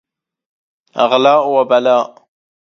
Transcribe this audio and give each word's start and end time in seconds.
أغلاء 0.97 1.47
وبلاء 1.47 2.27